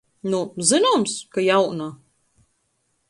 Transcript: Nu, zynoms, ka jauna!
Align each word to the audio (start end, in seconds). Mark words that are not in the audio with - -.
Nu, 0.33 0.39
zynoms, 0.69 1.13
ka 1.35 1.41
jauna! 1.49 1.91